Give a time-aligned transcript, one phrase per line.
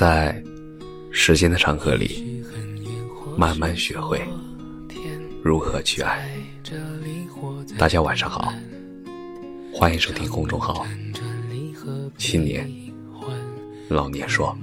[0.00, 0.42] 在
[1.10, 2.42] 时间的长河里，
[3.36, 4.18] 慢慢学会
[5.42, 6.26] 如何去爱。
[7.76, 8.50] 大家晚上好，
[9.74, 10.86] 欢迎收听公众号
[12.16, 12.66] “青年
[13.90, 14.56] 老年说”。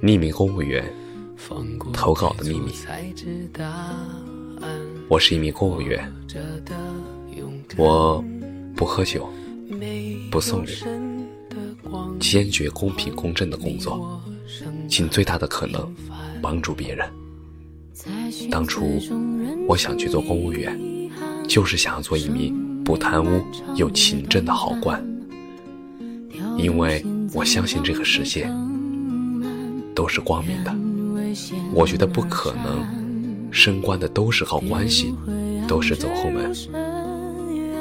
[0.00, 0.82] 匿名公务员
[1.92, 2.72] 投稿的秘密。
[5.10, 6.10] 我是一名公务员，
[7.76, 8.24] 我
[8.74, 9.28] 不喝酒，
[10.30, 10.70] 不送礼，
[12.18, 14.20] 坚决公平公正的工作，
[14.88, 15.92] 尽最大的可能
[16.40, 17.08] 帮助别人。
[18.50, 19.00] 当初
[19.68, 20.78] 我想去做公务员，
[21.48, 23.42] 就是想要做一名不贪污
[23.76, 25.04] 又勤政的好官，
[26.58, 28.50] 因为我相信这个世界
[29.94, 30.74] 都是光明的，
[31.72, 33.02] 我觉得不可能。
[33.54, 35.14] 升官的都是靠关系，
[35.68, 36.50] 都是走后门。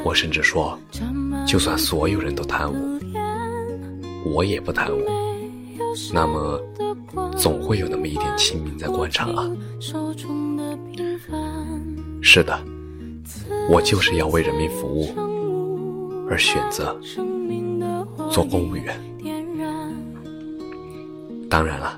[0.03, 0.77] 我甚至说，
[1.47, 2.99] 就算所有人都贪污，
[4.25, 5.03] 我也不贪污，
[6.13, 6.59] 那么
[7.37, 9.49] 总会有那么一点清明在官场啊。
[12.21, 12.59] 是的，
[13.69, 15.13] 我就是要为人民服务，
[16.29, 16.95] 而选择
[18.31, 18.99] 做公务员。
[21.49, 21.97] 当然了。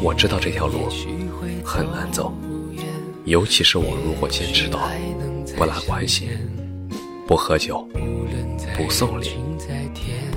[0.00, 0.88] 我知道这条路
[1.64, 2.32] 很难走，
[3.24, 4.78] 尤其是我如果坚持到
[5.56, 6.28] 不拉关系、
[7.26, 7.84] 不喝酒、
[8.76, 9.30] 不送礼、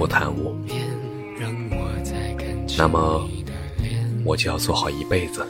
[0.02, 0.56] 不贪污，
[2.76, 3.30] 那么
[4.26, 5.46] 我就要做好一辈子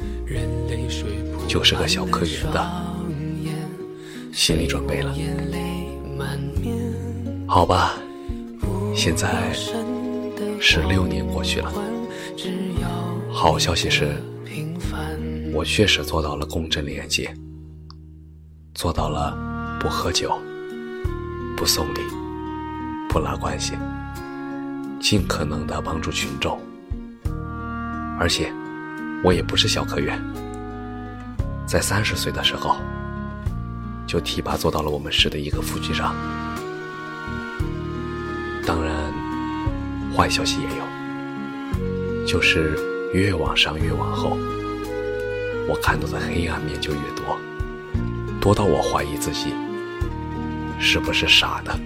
[1.47, 2.69] 就是个小科员的
[4.33, 5.15] 心理准备了。
[7.47, 7.93] 好吧，
[8.93, 9.53] 现在
[10.59, 11.71] 十六年过去了。
[13.31, 14.17] 好消息是，
[15.53, 17.33] 我确实做到了公正廉洁，
[18.73, 19.33] 做到了
[19.79, 20.37] 不喝酒、
[21.55, 22.01] 不送礼、
[23.07, 23.75] 不拉关系，
[25.01, 26.57] 尽可能的帮助群众。
[28.17, 28.53] 而且，
[29.23, 30.17] 我也不是小科员，
[31.67, 32.77] 在三十岁的时候
[34.07, 36.15] 就提拔做到了我们市的一个副局长。
[38.65, 38.93] 当然，
[40.15, 42.77] 坏消息也有，就是。
[43.13, 44.37] 越往上，越往后，
[45.67, 47.37] 我看到的黑暗面就越多，
[48.39, 49.53] 多到我怀疑自己
[50.79, 51.77] 是不是傻的。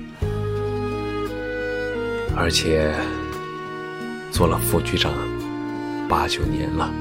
[2.38, 2.94] 而且
[4.30, 5.14] 做了副局长
[6.10, 6.92] 八九年了，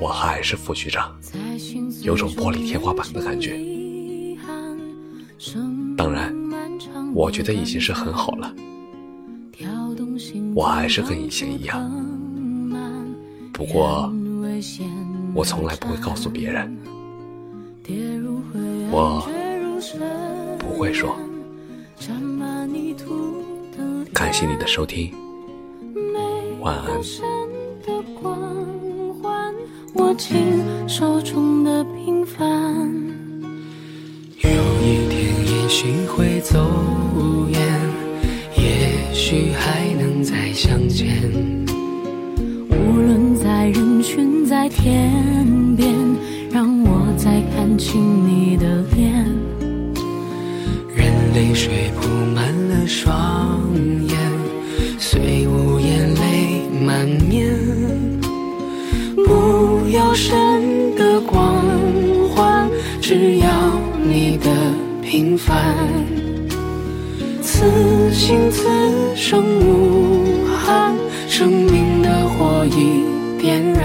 [0.00, 1.14] 我还是副局长，
[2.00, 3.60] 有种玻璃天花板的感觉。
[5.96, 6.34] 当然，
[7.14, 8.52] 我觉得已经是很好了。
[10.54, 11.90] 我还是跟以前一样，
[13.52, 14.10] 不过
[15.34, 16.74] 我从来不会告诉别人，
[18.90, 19.28] 我
[20.58, 21.14] 不会说。
[24.32, 25.12] 感谢你的收听，
[26.62, 26.86] 晚安。
[34.38, 34.50] 有
[34.80, 35.12] 一天
[35.44, 36.58] 也许会走
[37.50, 37.60] 远。
[38.56, 41.14] 也许还能再相见，
[42.70, 45.12] 无论在人群在天
[45.76, 45.94] 边，
[46.50, 49.26] 让我再看清你的脸。
[50.96, 53.60] 任泪水铺满了双
[59.26, 61.64] 不要神的光
[62.34, 62.68] 环，
[63.00, 63.46] 只要
[64.02, 64.50] 你的
[65.02, 65.76] 平凡。
[67.40, 68.68] 此心此
[69.14, 70.94] 生无憾，
[71.28, 73.04] 生命的火已
[73.40, 73.81] 点燃。